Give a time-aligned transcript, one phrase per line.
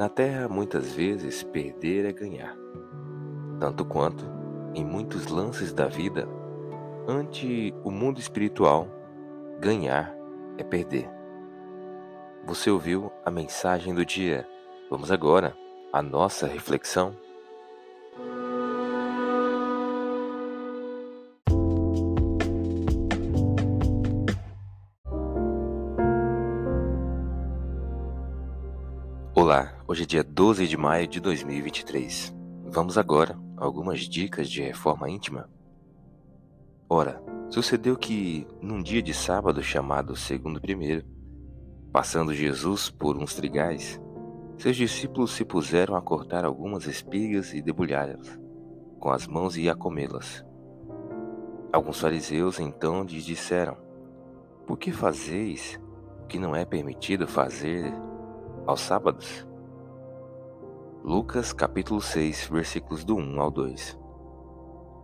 [0.00, 2.56] Na Terra, muitas vezes, perder é ganhar.
[3.58, 4.24] Tanto quanto,
[4.74, 6.26] em muitos lances da vida,
[7.06, 8.88] ante o mundo espiritual,
[9.60, 10.10] ganhar
[10.56, 11.06] é perder.
[12.46, 14.48] Você ouviu a mensagem do dia.
[14.88, 15.54] Vamos agora
[15.92, 17.14] à nossa reflexão.
[29.34, 32.32] Olá, hoje é dia 12 de maio de 2023.
[32.66, 35.50] Vamos agora a algumas dicas de reforma íntima.
[36.88, 41.04] Ora, sucedeu que, num dia de sábado chamado segundo primeiro,
[41.90, 44.00] passando Jesus por uns trigais,
[44.58, 48.38] seus discípulos se puseram a cortar algumas espigas e debulhá-las
[49.00, 50.46] com as mãos e a comê-las.
[51.72, 53.76] Alguns fariseus então lhes disseram:
[54.68, 55.80] Por que fazeis
[56.22, 57.92] o que não é permitido fazer
[58.64, 59.49] aos sábados?
[61.02, 63.98] Lucas capítulo 6, versículos do 1 ao 2.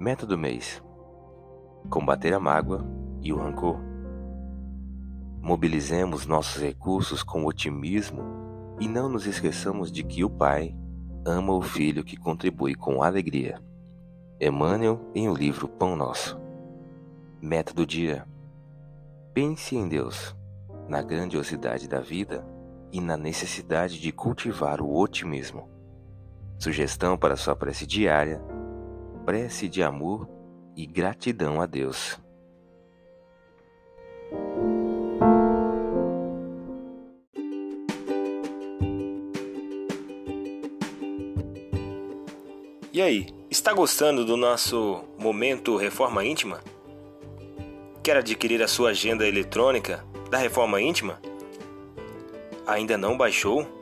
[0.00, 0.82] Meta do mês:
[1.90, 2.82] combater a mágoa
[3.20, 3.78] e o rancor.
[5.42, 8.22] Mobilizemos nossos recursos com otimismo
[8.80, 10.74] e não nos esqueçamos de que o Pai
[11.26, 13.60] ama o Filho que contribui com alegria.
[14.40, 16.40] Emmanuel em o livro Pão Nosso.
[17.38, 18.26] Meta do dia:
[19.34, 20.34] pense em Deus,
[20.88, 22.42] na grandiosidade da vida
[22.90, 25.70] e na necessidade de cultivar o otimismo.
[26.62, 28.40] Sugestão para sua prece diária:
[29.26, 30.28] prece de amor
[30.76, 32.16] e gratidão a Deus.
[42.92, 46.60] E aí, está gostando do nosso momento Reforma Íntima?
[48.04, 51.20] Quer adquirir a sua agenda eletrônica da Reforma Íntima?
[52.64, 53.81] Ainda não baixou?